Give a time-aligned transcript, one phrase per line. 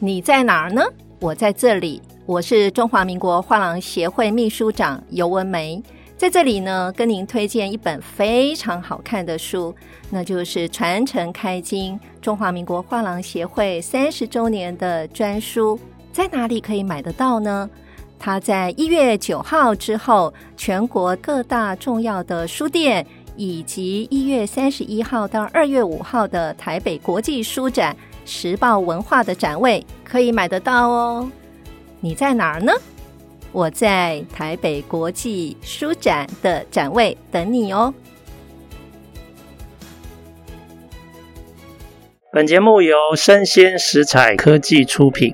[0.00, 0.82] 你在哪儿呢？
[1.20, 2.02] 我在这里。
[2.26, 5.82] 我是中华民国画廊协会秘书长尤文梅，
[6.16, 9.74] 在这里呢，跟您推荐一本非常好看的书，
[10.10, 15.76] 那就是《传承开经：中华民国画廊协会三十周年的专书》。
[16.12, 17.68] 在哪里可以买得到呢？
[18.18, 23.06] 它在一月九号之后，全国各大重要的书店，
[23.36, 27.94] 以及一月三十一号到二月五号的台北国际书展、
[28.24, 31.30] 时报文化的展位可以买得到哦。
[32.00, 32.72] 你在哪儿呢？
[33.52, 37.94] 我在台北国际书展的展位等你哦。
[42.32, 45.32] 本节目由生鲜食材科技出品。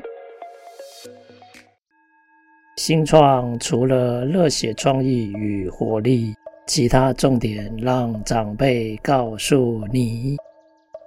[2.76, 6.34] 新创除了热血创意与活力，
[6.66, 10.36] 其他重点让长辈告诉你。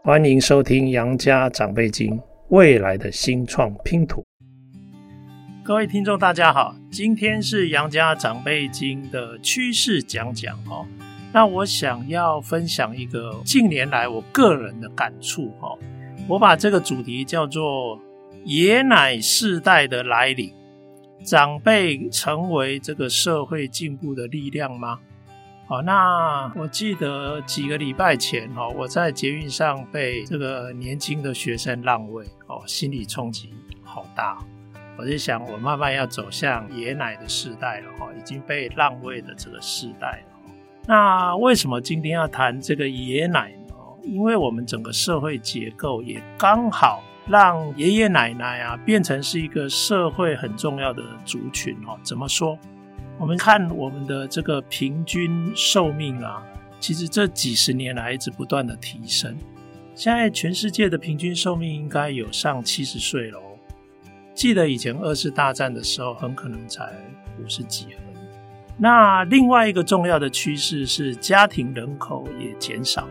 [0.05, 2.17] 欢迎收听《杨家长辈经》，
[2.49, 4.21] 未来的新创拼图。
[5.63, 10.85] 各位听众，大家好，今天是杨家长辈经的趋势讲讲哦。
[11.31, 15.79] 那我想要分享一个近年来我个人的感触哦。
[16.27, 17.97] 我把这个主题叫做
[18.43, 20.51] “爷奶世代的来临”，
[21.23, 24.99] 长辈成为这个社会进步的力量吗？
[25.73, 33.51] 哦，那我记得几个礼拜前哦，我在捷运上被这个年轻的学生让位哦，心理冲击
[33.83, 34.37] 好大。
[34.99, 40.53] 我就想，我慢慢要走向爷奶的世代了哈，已经被让位的这个世代了。
[40.85, 43.73] 那为什么今天要谈这个爷奶呢？
[44.03, 51.97] 因为我们整个社会结构也刚好让爷爷奶奶啊变成是一个社会很重要的族群哦。
[52.03, 52.55] 怎么说？
[53.19, 56.43] 我们看我们的这个平均寿命啊，
[56.79, 59.37] 其实这几十年来一直不断的提升。
[59.95, 63.39] 现在全世界的平均寿命应该有上七十岁了。
[64.33, 66.91] 记得以前二次大战的时候，很可能才
[67.39, 68.17] 五十几而已。
[68.77, 73.07] 那另外一个重要的趋势是家庭人口也减少。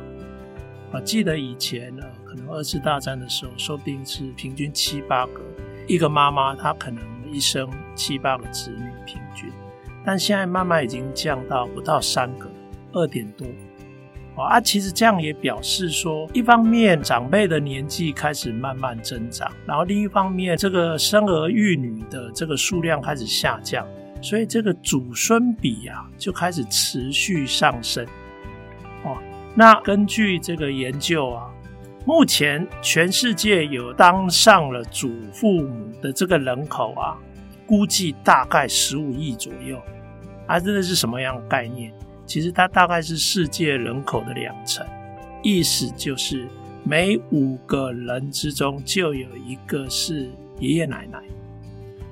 [0.91, 5.41] 啊，记得以前呢，可能二次大战的时候，说不定是平均七八个，
[5.87, 7.03] 一个妈妈她可能
[7.33, 9.49] 一生七八个子女平均，
[10.05, 12.51] 但现在慢慢已经降到不到三个，
[12.93, 13.47] 二点多。
[14.35, 23.87] 哦啊，其实这样也表示说，一方面长辈的年纪开始慢慢增长，然后另一方面，这个生儿育女的这个数量开始下降，
[24.23, 28.07] 所以这个祖孙比啊就开始持续上升。
[29.05, 29.19] 哦，
[29.55, 31.51] 那根据这个研究啊，
[32.07, 37.19] 目前全世界有当上了祖父母的这个人口啊，
[37.67, 39.79] 估计大概十五亿左右。
[40.53, 41.91] 它真的是什么样的概念？
[42.27, 44.87] 其实它大概是世界人口的两成，
[45.43, 46.47] 意思就是
[46.85, 51.19] 每五个人之中就有一个是爷爷奶奶。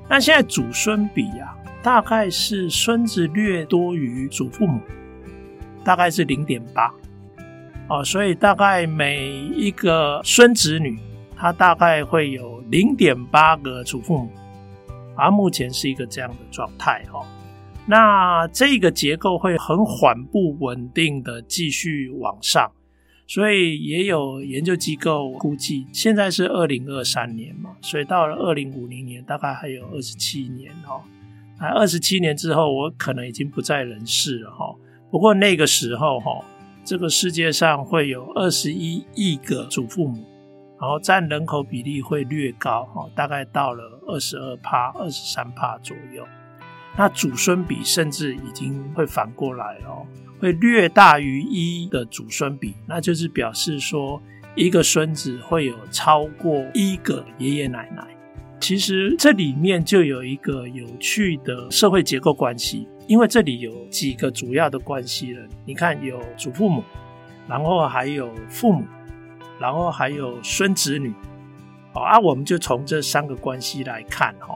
[0.09, 4.81] 那现在祖孙比啊，大概是孙子略多于祖父母，
[5.85, 6.91] 大概是零点八
[7.91, 10.99] 哦，所以大概每一个孙子女，
[11.37, 14.31] 他大概会有零点八个祖父母，
[15.15, 17.21] 而目前是一个这样的状态哦。
[17.91, 22.71] 那这个结构会很缓步稳定的继续往上，
[23.27, 31.03] 所以也有研究机构估计，现在是二零二三年嘛，所以到了二零五零年大概还有二十七年哦。
[31.59, 34.73] 那二十七年之后，我可能已经不在人世了哈。
[35.11, 36.45] 不过那个时候哈，
[36.85, 40.25] 这个世界上会有二十一亿个祖父母，
[40.81, 46.25] 然后占人口比例会略高哈，大概到了二十二趴、二十三趴左右。
[47.01, 50.07] 那祖孙比甚至已经会反过来哦，
[50.39, 54.23] 会略大于一的祖孙比，那就是表示说
[54.55, 58.07] 一个孙子会有超过一个爷爷奶奶。
[58.61, 66.85] 其实这里面就有一个有趣的社会结构关系，因为这里有几个主要的关系人，你看有祖父母，
[67.49, 68.85] 然后还有父母，
[69.59, 71.11] 然后还有孙子女，
[71.95, 74.55] 好啊，我们就从这三个关系来看哈。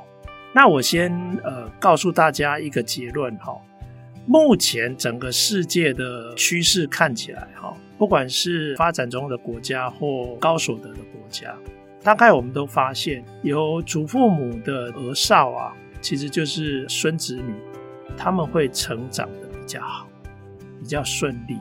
[0.57, 1.13] 那我先
[1.43, 3.61] 呃告诉大家一个结论哈，
[4.25, 11.53] 目前整个世界的趋势看起来哈，不管是发展中的国家或高所得的国家，
[12.05, 17.53] 大概我们都发现有祖父母的儿少啊，其实就是孙子女，
[18.17, 20.07] 他们会成长的比较好，
[20.81, 21.59] 比较顺利。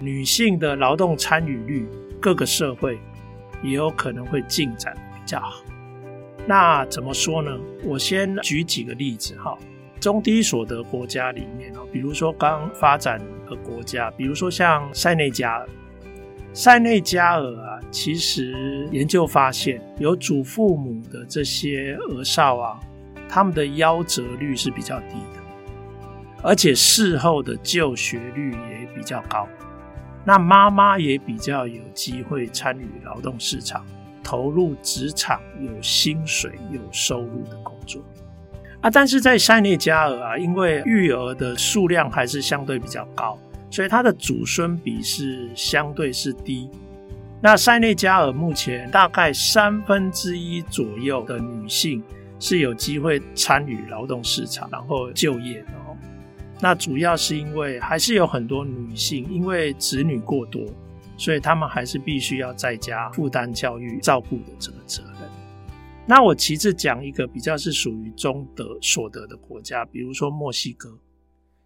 [0.00, 1.88] 女性的劳动参与率，
[2.20, 2.98] 各个社会
[3.62, 5.64] 也有可能会进展比较好。
[6.46, 7.50] 那怎么说呢？
[7.84, 9.56] 我先举几个例子哈。
[10.00, 15.68] 中低所得国家里面，比如说刚发展的国家，比如说像塞内加尔，
[16.52, 22.80] 塞内加尔啊，其实研究发现，有祖父母的这些儿少啊，
[23.28, 25.40] 他们的夭折率是比较低的，
[26.42, 29.46] 而且事后的就学率也比较高。
[30.24, 33.86] 那妈妈也比较有机会参与劳动市场，
[34.22, 38.02] 投入职场，有薪水、有收入的工作
[38.80, 38.90] 啊。
[38.90, 43.38] 但是在塞内加尔啊，因为育儿的数量还是相对比较高。
[43.70, 46.68] 所以它的祖孙比是相对是低。
[47.40, 52.02] 那塞内加尔目前大概三分之一左右的女性
[52.38, 55.96] 是有机会参与劳动市场，然后就业的哦。
[56.60, 60.62] 那主要是因为还是有很多女性因为子女过多，
[61.22, 65.30] 所以他们还是必须要在家负担教育、照顾的这个责任。
[66.04, 70.98] 那我其次讲一个比较是属于中德所得的国家，比如说墨西哥。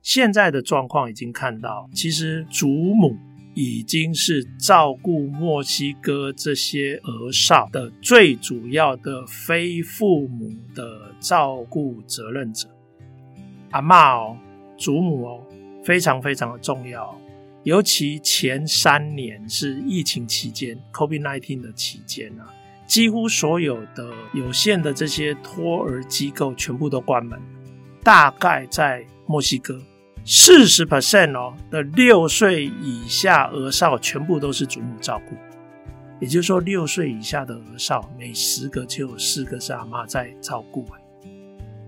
[0.03, 3.17] 现在的状况已经看到，其实祖母
[3.55, 12.69] 已经是照顾墨西哥这些儿少的最主要的非父母的照顾责任者。
[13.71, 14.37] 阿嬷哦，
[14.77, 15.41] 祖母哦，
[15.83, 17.19] 非常非常的重要。
[17.67, 22.47] 尤其前三年是疫情期间，COVID-19 的期间啊，
[22.87, 27.37] 几乎所有的有限的这些托儿机构全部都关门。
[28.05, 29.83] 大概在墨西哥。
[30.25, 35.35] 四十 percent 哦的六岁以下儿少全部都是祖母照顾，
[36.21, 40.87] 也就是说，六岁以下的儿少每十个就有四个是阿妈在照顾。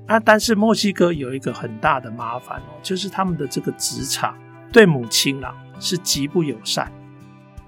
[0.09, 4.37] 啊，但是墨西哥有一个很大的麻烦哦，就是他们的这个职场
[4.73, 6.93] 对母亲啊是极不友善，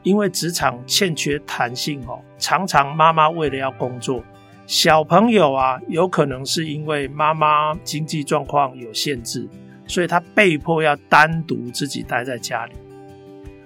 [0.02, 4.22] 因为职场欠缺弹性哦，常常妈妈为了要工作，
[4.66, 9.48] 小朋友啊有可能是因为妈妈经济状况有限制。
[9.86, 12.74] 所以他被迫要单独自己待在家里，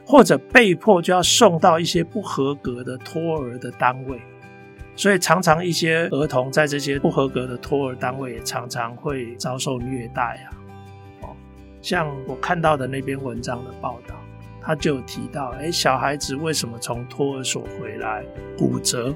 [0.06, 4.19] 或者被迫就要送到一些不合格的托儿的单位，
[4.97, 10.49] 所以常常一些儿童在这些不合格的托儿单位常常会遭受虐待啊。
[11.25, 11.37] 哦，
[11.82, 14.14] 像我看到的那篇文章的报道，
[14.64, 18.25] 他就提到，哎，小孩子为什么从托儿所回来
[18.56, 19.14] 骨折？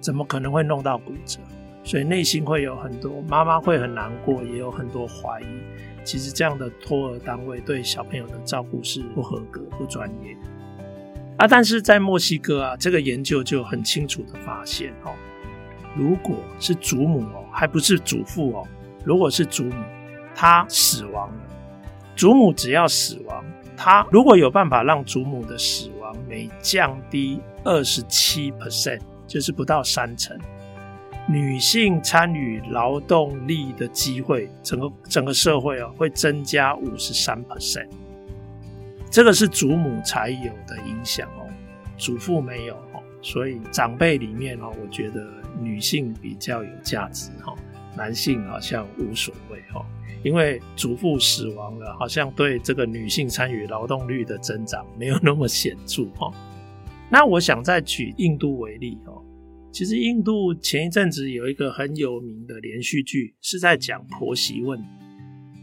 [0.00, 1.40] 怎么可能会弄到骨折？
[1.84, 5.46] 所以内心会有很多妈妈会很难过，也有很多怀疑。
[6.04, 10.36] 其实这样的托儿单位对小朋友的照顾是不合格、不专业
[11.36, 11.46] 啊。
[11.46, 15.12] 但是在墨西哥啊，这个研究就很清楚的发现哦，
[15.96, 18.66] 如果是祖母哦，还不是祖父哦，
[19.04, 19.74] 如果是祖母，
[20.34, 21.40] 她死亡了，
[22.14, 23.44] 祖母只要死亡，
[23.76, 30.38] 她如果有办法让祖母的死亡每降低二十七 percent，就是不到三成。
[31.28, 37.88] 女性参与劳动力的机会，整个整个社会啊会增加五十三 percent，
[39.10, 41.50] 这个是祖母才有的影响哦，
[41.98, 45.26] 祖父没有哦，所以长辈里面哦，我觉得
[45.60, 47.52] 女性比较有价值哈，
[47.96, 49.84] 男性好像无所谓哈，
[50.26, 56.32] 因为祖父死亡了，好像对这个女性参与劳动率的增长没有那么显著哈。
[57.08, 59.22] 那我想再举印度为例哦。
[59.70, 64.88] 其实印度前一阵子有一个很有名的连续剧，是在讲婆媳问题。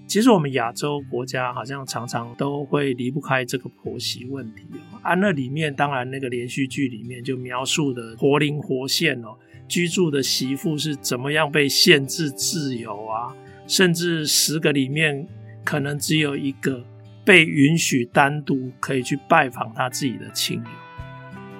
[0.07, 5.00] 其实我们亚洲国家好像常常都会离不开这个婆媳问题哦。
[5.01, 9.36] 啊，那里面当然那个连续剧里面就描述的活灵活现哦，
[9.68, 13.35] 居住的媳妇是怎么样被限制自由啊，
[13.68, 15.28] 甚至十个里面
[15.64, 16.84] 可能只有一个
[17.26, 20.70] 被允许单独可以去拜访他自己的亲友。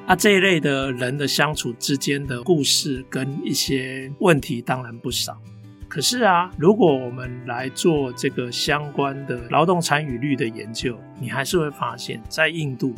[0.06, 5.42] 啊，这一类的人的相处之间的故事跟一些问题当然不少。
[5.88, 12.94] 可是啊，如果我们来做这个相关的劳动参与率的研究，你还是会发现，在印度，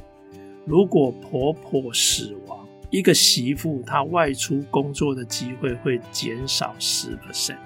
[0.66, 7.58] 如果婆婆死亡，一个媳妇她外出工作的机会会减少十 percent。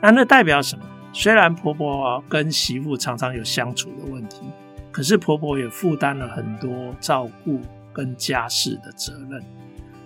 [0.00, 0.84] 那那代表什么？
[1.12, 4.42] 虽然婆婆跟媳妇常常有相处的问题，
[4.90, 7.60] 可是婆婆也负担了很多照顾。
[7.90, 9.42] 跟家事的责任，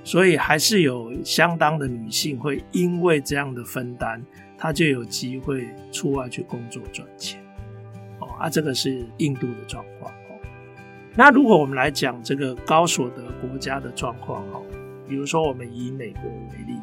[0.02, 4.24] 所以还是有相当的女性会因为这样的分担，
[4.56, 7.38] 她就有机会出外去工作赚钱。
[8.18, 10.10] 哦，啊，这个是印度的状况。
[10.10, 10.40] 哦，
[11.14, 14.62] 那如果我们来讲这个高所得国家的状况，哈，
[15.06, 16.80] 比如说我们以美国为例，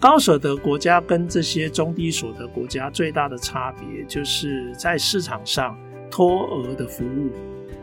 [0.00, 5.78] 高所得国家跟这些中低所得国家最大的差别，就是在市场上
[6.10, 7.30] 托儿的服务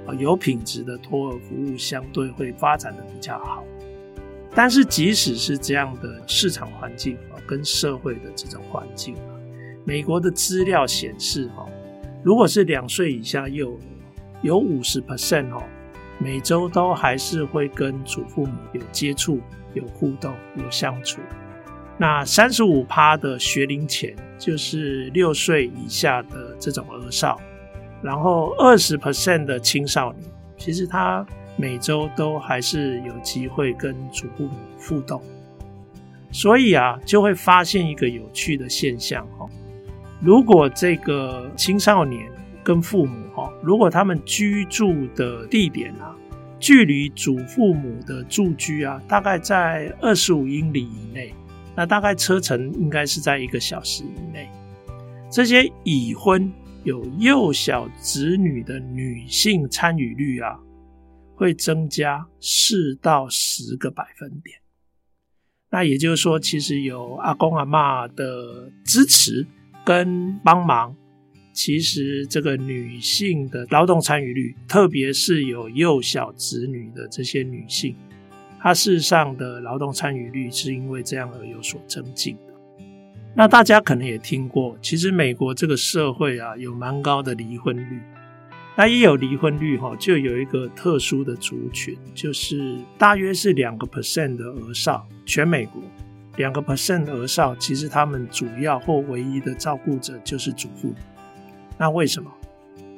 [0.10, 0.16] 啊。
[0.16, 3.64] 有品质的托儿服务相对会发展的比较好，
[4.56, 9.38] 但是即使是这样的市场环境啊，跟社会的这种环境啊，
[9.86, 11.68] 美国的资料显示哈，
[12.24, 13.80] 如果是两岁以下幼儿，
[14.42, 15.62] 有五十 percent 哦，
[16.18, 19.40] 每周都还是会跟祖父母有接触、
[19.76, 21.22] 有互动、有相处。
[22.00, 27.39] 那三十五趴的学龄前，就是六岁以下的这种儿少，
[28.04, 30.24] 然后二十 percent 的青少年，
[30.58, 31.25] 其实他
[31.56, 35.20] 每周都还是有机会跟祖父母互动。
[36.32, 39.48] 所以啊，就会发现一个有趣的现象哈，
[40.20, 42.30] 如果这个青少年
[42.63, 46.13] 跟父母哈，如果他们居住的地点啊，
[46.60, 51.34] 距离祖父母的住居啊，大概在二十五英里以内。
[51.77, 54.50] 那大概车程应该是在一个小时以内。
[55.31, 56.51] 这些已婚
[56.84, 60.60] 有幼小子女的女性参与率啊，
[61.36, 64.57] 会增加四到十个百分点。
[65.69, 69.46] 那也就是说，其实有阿公阿嬷的支持
[69.86, 70.96] 跟帮忙，
[71.53, 77.96] 其实这个女性的劳动参与率，特别是有幼小子女的这些女性。
[78.60, 82.54] 它事实上的劳动参与率是因为这样而有所增进的。
[83.36, 88.02] 那大家可能也听过，其实美国这个社会啊，有蛮高的离婚率。
[88.76, 95.82] 那一有离婚率哈，就有一个特殊的族群，就是大约是两个 percent 的儿少，全美国
[96.36, 100.96] 两个 percent 的儿少，其实他们主要或唯一的照顾者就是祖父母。
[101.78, 102.32] 那为什么？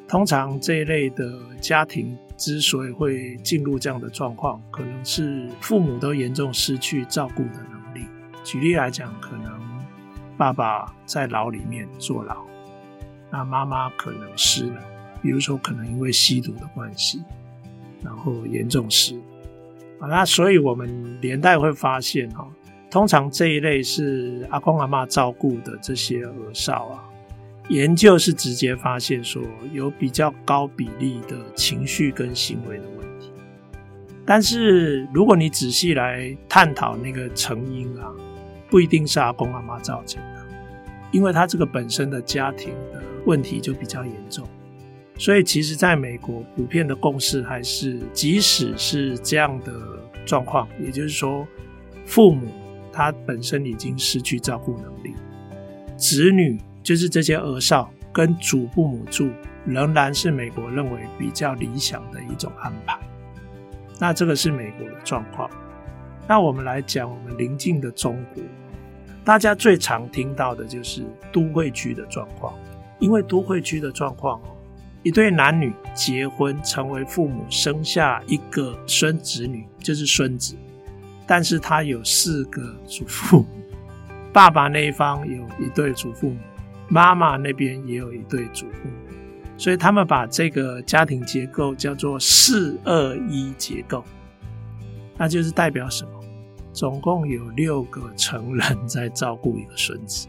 [0.10, 2.18] 通常这一类的家庭。
[2.40, 8.08] 之所以会进入这样的状况，可能是父母都严重失去照顾的能力。
[8.46, 9.52] 举例来讲，可能
[10.38, 12.38] 爸爸在牢里面坐牢，
[13.30, 14.78] 那妈妈可能失能，
[15.22, 17.22] 比如说可能因为吸毒的关系，
[18.02, 19.20] 然后严重失。
[20.00, 22.48] 啊，那所以我们连带会发现哈，
[22.90, 27.04] 通常这一类是阿公阿嬷照顾的这些儿少啊。
[27.70, 33.32] 研究是直接发现说，有比较高比例的情绪跟行为的问题，
[34.26, 38.12] 但是如果你仔细来探讨那个成因啊，
[38.72, 40.46] 不一定是阿公阿妈造成的，
[41.12, 44.48] 因为他这个本身的家庭的问题就比较严重，
[45.16, 49.72] 所以其实在美国普遍的共识还是，即使是这样的
[50.26, 51.48] 状况，也就是说，
[52.04, 52.48] 父母
[52.92, 55.14] 他本身已经失去照顾能力，
[55.96, 56.60] 子女。
[56.90, 59.30] 就是这些儿少跟祖父母住，
[59.64, 62.98] 仍然是美国认为比较理想的一种安排。
[64.00, 65.48] 那这个是美国的状况。
[66.28, 68.42] 那我们来讲我们邻近的中国，
[69.24, 72.56] 大家最常听到的就是都会区的状况。
[72.98, 74.58] 因为都会区的状况哦，
[75.04, 80.56] 一对男女结婚成为父母，生下一个孙子女，就是孙子，
[81.28, 83.46] 但是他有四个祖父母，
[84.34, 86.40] 爸爸那一方有一对祖父母。
[86.90, 88.94] 妈妈那边也有一对祖父母，
[89.58, 94.04] 所以他们把这个家庭结构叫做四二一结构，
[95.18, 96.12] 那就是代表什么？
[96.72, 100.28] 总共有六个成人在照顾一个孙子，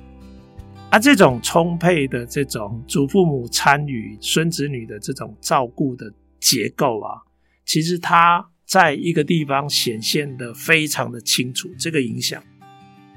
[0.91, 7.21] 啊，这种充沛的这种祖父母参与孙子女的这种照顾的结构啊，
[7.67, 12.43] 其实它在一个地方显现得非常的清楚，这个影响。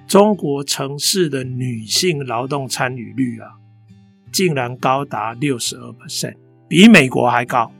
[0.07, 3.53] 中国城市的女性劳动参与率啊，
[4.31, 6.36] 竟然高达六十二 percent，
[6.67, 7.72] 比美国还高。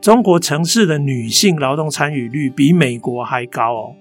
[0.00, 3.96] 中国城市的女性劳动参与率比美国还高哦，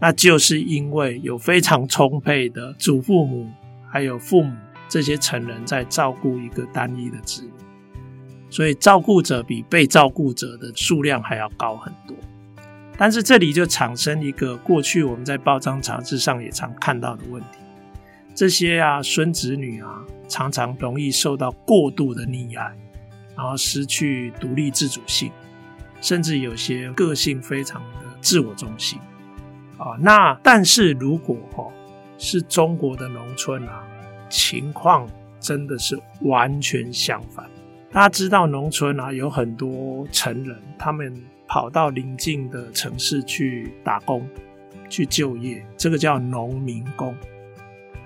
[0.00, 3.48] 那就是因为有非常充沛的祖父母
[3.90, 4.56] 还有父母
[4.88, 7.50] 这些成人在照顾一个单一的子女，
[8.48, 12.16] 所以照顾者比被照顾者的数量还要高很多。
[12.98, 17.58] 但是这里就产生一个过去我们在报章杂志上也常看到的问题：
[18.34, 22.74] 这些啊孙子女啊，常常容易受到过度的溺爱，
[23.36, 25.30] 然后失去独立自主性，
[26.00, 28.98] 甚至有些个性非常的自我中心
[29.76, 29.96] 啊。
[30.00, 31.70] 那但是如果哦
[32.16, 33.84] 是中国的农村啊，
[34.30, 35.06] 情况
[35.38, 37.44] 真的是完全相反。
[37.92, 41.14] 大家知道农村啊有很多成人，他们。
[41.48, 44.28] 跑到邻近的城市去打工、
[44.88, 47.14] 去就业，这个叫农民工。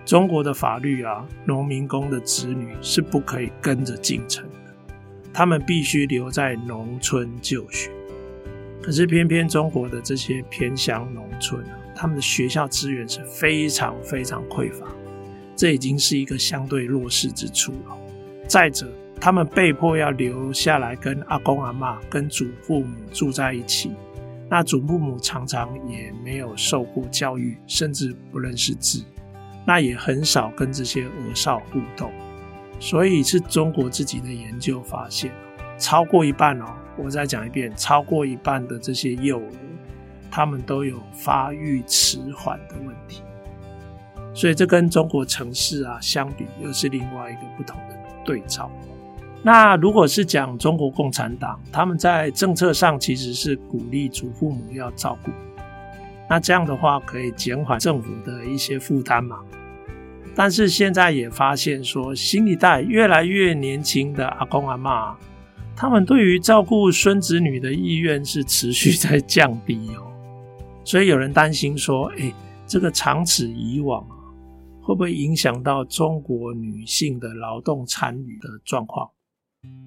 [0.04, 4.94] 中国的法律啊，农民工的子女是不可以跟着进城的，
[5.32, 7.90] 他们必须留在农村就学。
[8.82, 14.86] 可是偏偏中国的这些偏乡农村啊，他们的学校资源是非常非常匮乏，
[15.54, 17.96] 这已经是一个相对弱势之处了。
[18.48, 18.90] 再者，
[19.20, 23.92] 他们被迫要留下来跟阿公阿妈、跟祖父母住在一起。
[24.48, 29.04] 那祖父母常常也没有受过教育，甚至不认识字，
[29.66, 32.10] 那也很少跟这些儿少互动。
[32.80, 35.30] 所以是中国自己的研究发现，
[35.78, 36.64] 超过一半哦，
[36.96, 39.52] 我再讲一遍，超过一半的这些幼儿，
[40.30, 43.22] 他们都有发育迟缓的问题。
[44.32, 48.70] 所以这跟中国城市啊相比，又是另外一个不同的对照。
[49.42, 55.30] 那如果是讲中国共产党，他们在政策上其实是鼓励祖父母要照顾，
[56.28, 59.38] 那这样的话可以减缓政府的一些负担嘛。
[60.34, 65.14] 但是现在也发现说，新一代越来越年轻的阿公阿嬷，
[65.74, 70.06] 他们对于照顾孙子女的意愿是持续在降低哦。
[70.84, 72.34] 所以有人担心说，诶，
[72.66, 74.14] 这个长此以往啊，
[74.82, 79.08] 会不会影响到中国女性的劳动参与的状况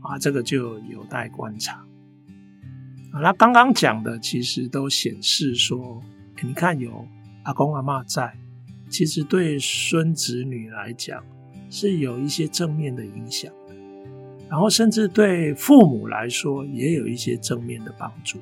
[0.01, 0.17] 啊？
[0.19, 1.85] 这个就有待观察。
[3.11, 6.01] 啊，那刚刚讲的其实都显示说，
[6.41, 7.07] 你看有
[7.43, 8.37] 阿公阿嬷在。
[8.89, 11.23] 其实对孙子女来讲
[11.67, 13.75] 是有一些正面的影响的，
[14.47, 18.39] 然后甚至对父母来说也有一些正面的帮助。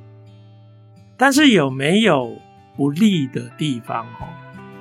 [1.16, 2.38] 但是有没有
[2.76, 4.06] 不利的地方？
[4.16, 4.28] 哈，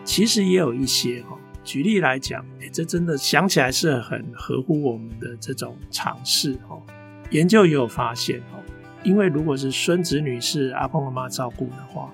[0.05, 1.39] 其实也有一些哈。
[1.65, 6.83] 举例来讲，哎，这真的想起来是很合乎我们的这种常识哦。
[7.31, 8.63] 研究也有发现哦，
[9.03, 12.13] 因为如果是孙子女是阿公阿妈照顾的话。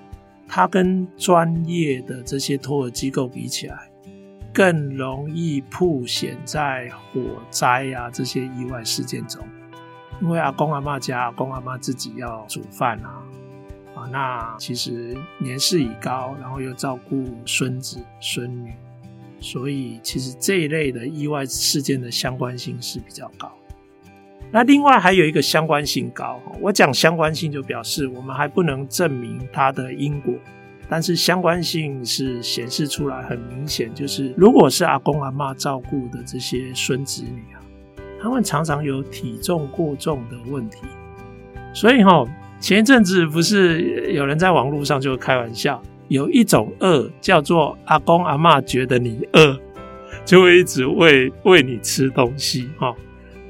[0.49, 3.91] 他跟专业的这些托儿机构比起来，
[4.53, 9.45] 更容易曝险在火灾啊这些意外事件中，
[10.21, 13.21] 因为阿公阿嬷家阿公阿嬷自己要煮饭啊，
[13.93, 18.73] 啊，那其实年事已高，然后又照顾孙子孙女，
[19.39, 23.51] 所以其实这一类的意外事件的相关性是比较高。
[24.51, 30.33] 那另外还有一个相关性高，我讲相关性就表示我们还不能证明它的因果，
[30.87, 37.59] 但是相关性是显示出来很明显，就是如果是阿公阿嬷照顾的这些孙子女啊，
[38.21, 40.77] 他们常常有体重过重的问题，
[41.73, 42.25] 所以哈，
[42.61, 49.59] 前一阵子不是有人在网络上就开玩笑，有一种饿叫做阿公阿嬷觉得你饿，
[50.25, 52.95] 就会一直喂喂你吃东西哈。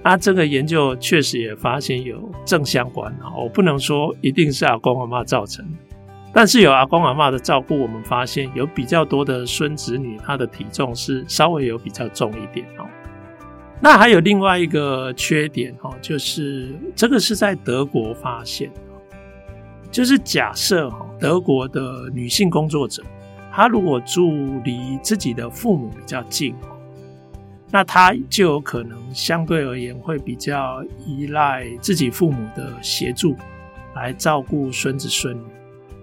[0.03, 5.65] 那这个研究确实也发现有正相关啊，我不能说一定是阿公阿嬷造成，
[6.33, 12.85] 但是有阿公阿嬷的照顾，我们发现有比较多的孙子女，他的体重是稍微有比较重一点哦。
[13.81, 18.71] 那还有另外一个缺点哦，就是这个是在德国发现，
[19.97, 23.01] 就是假设哈，德国的女性工作者，
[23.51, 26.53] 她如果住离自己的父母比较近。
[27.71, 33.35] 那她就有可能相对而言会比较依赖自己父母的协助
[33.95, 35.41] 来照顾孙子孙女。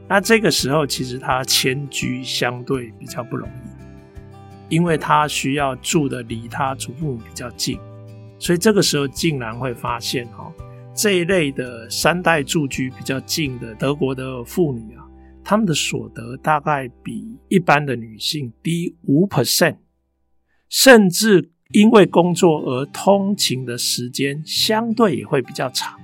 [0.08, 7.78] 那这个时候其实她迁居相对比较不容易，因为她需要住的离她祖父母比较近，
[8.40, 10.52] 所以这个时候竟然会发现哈，
[10.94, 15.04] 这一类的三代住居比较近的德国的妇女啊，
[15.42, 19.76] 她们的所得大概比一般的女性低五 percent，
[20.68, 21.50] 甚至。
[21.72, 25.98] 因为工作而通勤的时间相对也会比较长，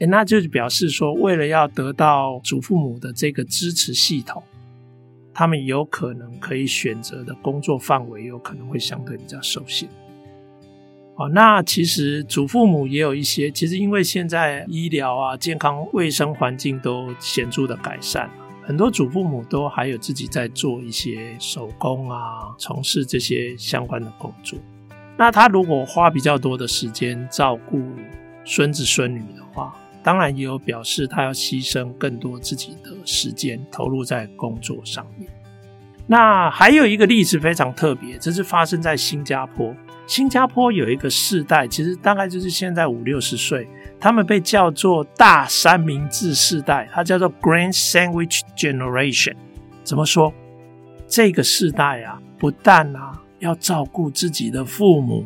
[0.00, 4.42] 诶，那就是表示说，为了要得到祖父母的这个支持系统，
[5.32, 9.88] 他们有可能可以选择的工作范围有可能会相对比较受限。
[11.20, 18.30] 哦，那其实祖父母也有一些，其实因为现在医疗啊、健康卫生环境都显著的改善。
[18.62, 24.58] 很多祖父母都还有自己在做一些手工啊，从事这些相关的工作。
[25.18, 27.82] 那他如果花比较多的时间照顾
[28.46, 35.28] 孙子孙女的话，当然也有表示他要牺牲更多自己的时间投入在工作上面。
[36.10, 39.72] 那还有一个例子非常特别，这是发生在新加坡。
[40.08, 43.68] 新加坡有一个世代，其实大概就是现在五六十岁。
[44.00, 49.36] 他们被叫做大三明治世代，它叫做 Grand Sandwich Generation。
[49.84, 50.34] 怎么说？
[51.06, 55.24] 这个世代啊，不但啊要照顾自己的父母，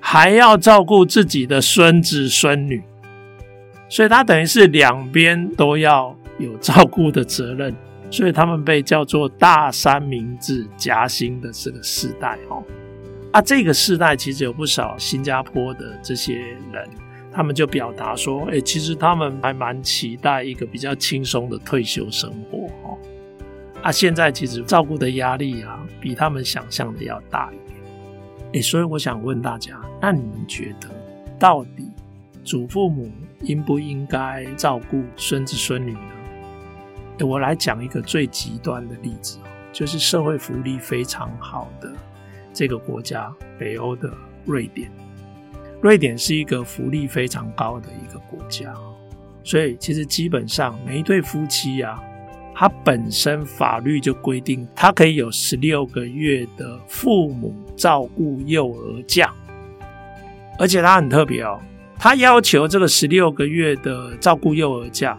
[0.00, 2.82] 还要照顾自己的孙子孙女，
[3.88, 7.72] 所以他等于是两边都要有照顾的责任。
[8.14, 12.62] 所以他们被叫做大三明治夹心的这个世代哦。
[13.32, 16.36] 啊，这个世代其实有不少新加坡的这些
[16.72, 16.88] 人。
[17.32, 22.96] 他们就表达说：“哎、其实他们还蛮期待一个比较轻松的退休生活哦。
[23.82, 27.80] 啊，现在其实照顾的压力啊，比他们想象的要大一点。
[28.52, 30.88] 哎、所以我想问大家，那你们觉得，
[31.36, 31.90] 到底
[32.44, 36.13] 祖父母应不应该照顾孙子孙女呢？
[37.20, 39.38] 我来讲一个最极端的例子，
[39.72, 41.92] 就是社会福利非常好的
[42.52, 44.12] 这个国家——北欧的
[44.44, 44.90] 瑞典。”
[45.80, 48.74] 瑞典是一个福利非常高的一个国家，
[49.42, 52.02] 所以其实基本上每一对夫妻啊，
[52.54, 59.30] 他本身法律就规定，他可以有十六个月的父母照顾幼儿假，
[60.58, 61.60] 而且他很特别哦，
[61.98, 65.18] 他要求这个十六个月的照顾幼儿假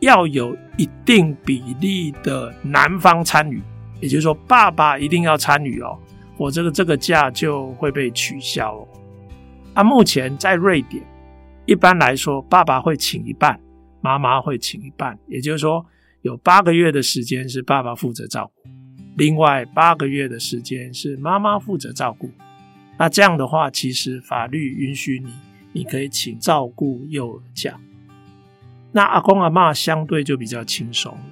[0.00, 3.62] 要有一定比例的男方参与，
[4.00, 5.98] 也就是说，爸爸一定要参与哦。
[6.36, 8.88] 我这个这个假就会被取消哦。
[9.74, 11.04] 啊，目前在瑞典，
[11.66, 13.60] 一般来说，爸爸会请一半，
[14.00, 15.84] 妈妈会请一半，也就是说，
[16.22, 18.70] 有八个月的时间是爸爸负责照顾，
[19.16, 22.30] 另外八个月的时间是妈妈负责照顾。
[22.98, 25.30] 那这样的话，其实法律允许你，
[25.72, 27.78] 你可以请照顾幼儿假。
[28.92, 31.24] 那阿公阿嬷相对就比较轻松了，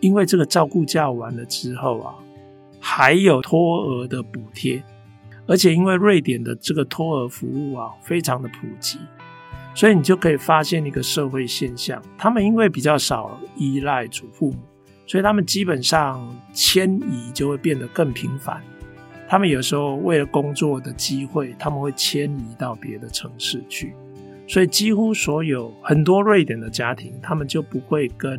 [0.00, 2.14] 因为这个照顾假完了之后啊。
[2.84, 4.82] 还有托儿的补贴，
[5.46, 8.98] 而且因为瑞典的这个托儿服务啊，非常的普及，
[9.72, 14.58] 所以你就可以发现一个社会现象：他们因为比较少依赖祖父母，
[15.06, 18.60] 所以他们基本上迁移就会变得更频繁。
[19.28, 23.94] 他们有时候为了工作的机会，他们会迁移到别的城市去，
[24.52, 28.38] 所以几乎所有很多瑞典的家庭，他们就不会跟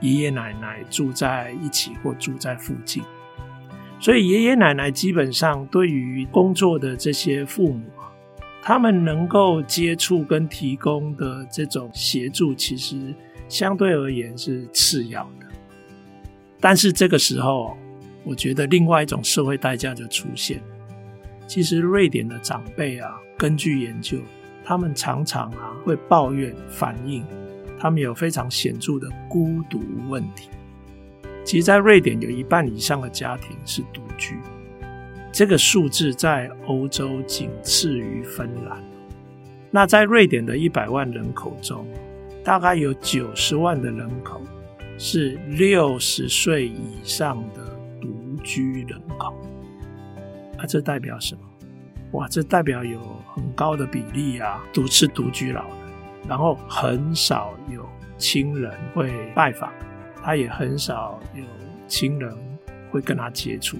[0.00, 3.02] 爷爷奶奶住在一起或住在附近。
[4.00, 7.84] 所以爷爷奶奶基本上对于工作的这些父母，
[8.62, 13.14] 他们能够接触跟提供的这种协助，其实
[13.46, 15.46] 相对而言是次要的。
[16.60, 17.76] 但是这个时候，
[18.24, 20.62] 我觉得另外一种社会代价就出现。
[21.46, 24.16] 其实瑞典的长辈啊，根据研究，
[24.64, 27.24] 他们常常啊会抱怨反映，
[27.78, 30.48] 他们有非常显著的孤独问题。
[31.44, 34.36] 其实，在瑞典有一半以上的家庭是独居，
[35.32, 38.80] 这个数字在欧洲仅次于芬兰。
[39.70, 41.84] 那在瑞典的一百万人口中，
[42.44, 44.40] 大概有九十万的人口
[44.98, 49.34] 是六十岁以上的独居人口。
[50.58, 51.40] 啊，这代表什么？
[52.12, 53.00] 哇，这代表有
[53.34, 55.76] 很高的比例啊，独是独居老人，
[56.28, 59.72] 然后很少有亲人会拜访。
[60.24, 61.42] 他也很少有
[61.88, 62.32] 亲人
[62.92, 63.76] 会跟他接触，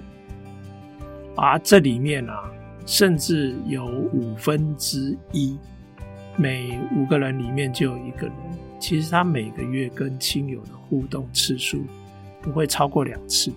[1.36, 2.50] 而这里面啊，
[2.84, 5.56] 甚至有五分之一，
[6.36, 8.34] 每五个人里面就有一个人，
[8.80, 11.84] 其实他每个月跟亲友的互动次数
[12.40, 13.52] 不会超过两次，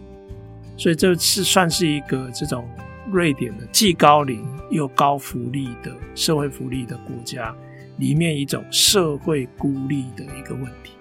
[0.78, 2.70] 所以这是算是一个这种
[3.12, 7.56] 瑞典的既高龄又高福利的社会福利的国家
[7.98, 10.94] 里面一种社会孤立的一个问题。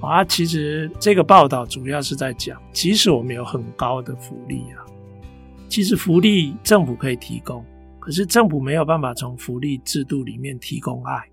[0.00, 4.84] 啊，其实这个报道主要是在讲，即使我们有很高的福利啊，
[5.68, 7.64] 其实福利政府可以提供，
[7.98, 11.30] 可是政府没有办法从福利制度里面提供爱。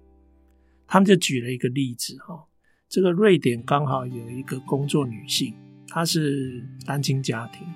[0.88, 2.46] 他们就举了一个例子哈，
[2.88, 5.54] 这个瑞典刚好有一个工作女性，
[5.90, 7.68] 她是单亲家庭，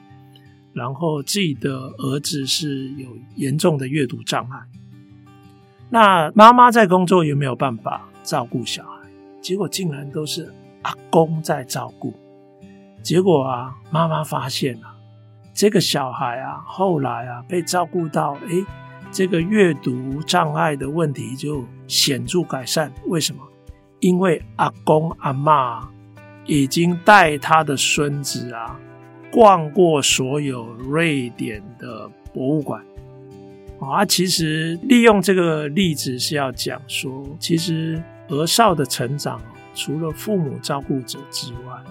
[0.76, 4.60] 然后自己的儿子是有严重的阅读障碍，
[5.90, 9.10] 那妈妈在工作有没有办法照顾小孩？
[9.42, 10.54] 结果竟然都是。
[10.82, 12.14] 阿公在照顾，
[13.02, 14.96] 结果啊，妈妈发现了
[15.52, 18.64] 这个小孩啊，后来啊被照顾到，诶，
[19.12, 22.94] 这个阅读障碍的问题就显著改善。
[23.08, 23.42] 为什么？
[24.00, 25.84] 因为阿公阿嬷
[26.46, 28.80] 已经带他的孙子啊
[29.36, 32.82] 逛过所有瑞典的博物馆。
[33.82, 39.42] 啊，其实利用这个例子是要讲说，其实儿少的成长。
[39.74, 41.84] 除了父母照顾者之外，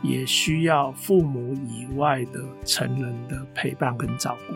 [0.00, 4.54] 也需要父母以外的成人的陪伴跟照顾。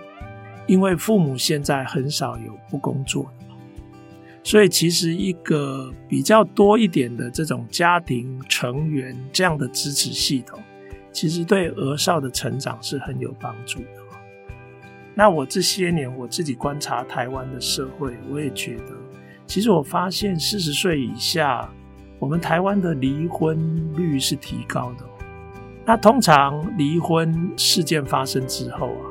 [0.68, 3.46] 因为父母现在很少有不工作的，
[4.44, 10.60] 所以其实一个比较多一点的这种家庭成员这样的支持系统，
[11.12, 14.00] 其实对儿少的成长是很有帮助的。
[15.14, 18.94] 那我这些年我自己观察台湾的社会，我也觉得，
[19.46, 21.70] 其实我发现四十岁以下。
[22.18, 23.58] 我们台湾的离婚
[23.96, 25.06] 率是提高的，
[25.86, 29.08] 那通常离婚事件发生之后啊，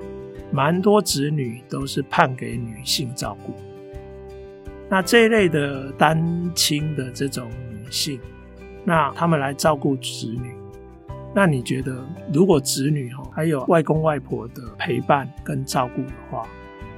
[0.51, 3.55] 蛮多子女都是判给女性照顾。
[4.87, 8.19] 那这一类的单亲的这种女性，
[8.85, 10.53] 那他们来照顾子女，
[11.33, 16.47] 那你觉得如果子女哈还有外公外婆的陪伴跟照顾的话，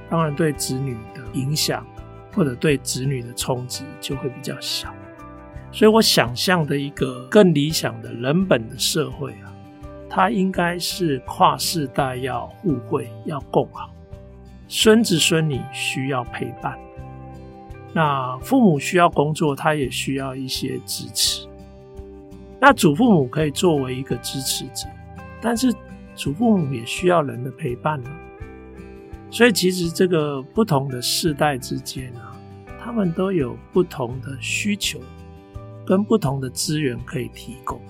[0.08, 1.86] 当然对子女的影响
[2.34, 4.92] 或者对子女的冲击就会比较小。
[5.70, 9.52] 所以我想象的一个更理想的人本的社会啊，
[10.08, 13.90] 它应该是跨世代要互惠、要共好。
[14.68, 16.78] 孙子孙女需要陪伴，
[17.92, 21.46] 那父母需要工作，他也需要一些支持。
[22.64, 24.86] 那祖父母可以作为一个支持者，
[25.40, 25.74] 但是
[26.14, 28.10] 祖父母也需要人的陪伴呢。
[29.32, 32.38] 所以其实这个不同的世代之间啊，
[32.80, 35.00] 他们都有不同的需求，
[35.84, 37.80] 跟不同的资源可以提供。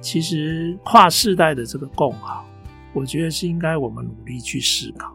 [0.00, 2.46] 其实跨世代的这个共好，
[2.94, 5.14] 我觉得是应该我们努力去思考。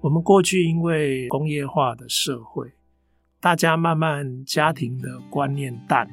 [0.00, 2.72] 我们过去因为工业化的社会，
[3.40, 6.10] 大家慢慢家庭的观念淡。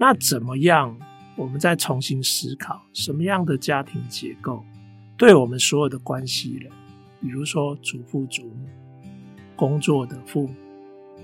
[0.00, 0.98] 那怎么样？
[1.36, 4.64] 我们再重新思考什么样的家庭结构，
[5.18, 6.72] 对我们所有的关系人，
[7.20, 8.66] 比如说祖父祖母、
[9.54, 10.54] 工作的父母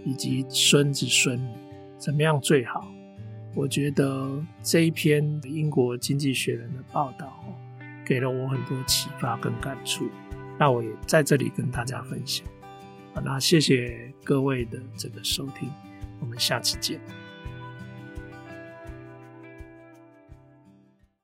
[0.04, 1.50] 以及孙子孙女，
[1.96, 2.86] 怎么样最好？
[3.54, 4.30] 我觉得
[4.62, 7.42] 这一篇英国经济学人的报道，
[8.04, 10.06] 给了我很多启发跟感触。
[10.58, 12.46] 那我也在这里跟大家分享。
[13.14, 15.70] 好，那谢谢各位的这个收听，
[16.20, 17.00] 我们下次见。